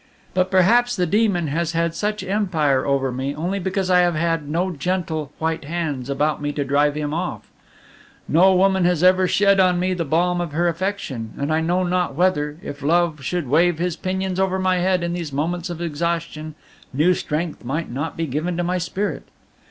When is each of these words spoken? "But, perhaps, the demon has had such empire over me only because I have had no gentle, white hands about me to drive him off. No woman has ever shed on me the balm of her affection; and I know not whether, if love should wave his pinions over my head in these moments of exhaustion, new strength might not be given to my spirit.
"But, 0.33 0.49
perhaps, 0.49 0.95
the 0.95 1.05
demon 1.05 1.45
has 1.49 1.73
had 1.73 1.93
such 1.93 2.23
empire 2.23 2.87
over 2.87 3.11
me 3.11 3.35
only 3.35 3.59
because 3.59 3.91
I 3.91 3.99
have 3.99 4.15
had 4.15 4.49
no 4.49 4.71
gentle, 4.71 5.31
white 5.37 5.63
hands 5.65 6.09
about 6.09 6.41
me 6.41 6.51
to 6.53 6.65
drive 6.65 6.95
him 6.95 7.13
off. 7.13 7.51
No 8.27 8.55
woman 8.55 8.83
has 8.85 9.03
ever 9.03 9.27
shed 9.27 9.59
on 9.59 9.79
me 9.79 9.93
the 9.93 10.03
balm 10.03 10.41
of 10.41 10.53
her 10.53 10.67
affection; 10.67 11.35
and 11.37 11.53
I 11.53 11.61
know 11.61 11.83
not 11.83 12.15
whether, 12.15 12.57
if 12.63 12.81
love 12.81 13.23
should 13.23 13.47
wave 13.47 13.77
his 13.77 13.95
pinions 13.95 14.39
over 14.39 14.57
my 14.57 14.77
head 14.77 15.03
in 15.03 15.13
these 15.13 15.31
moments 15.31 15.69
of 15.69 15.81
exhaustion, 15.81 16.55
new 16.91 17.13
strength 17.13 17.63
might 17.63 17.91
not 17.91 18.17
be 18.17 18.25
given 18.25 18.57
to 18.57 18.63
my 18.63 18.79
spirit. 18.79 19.27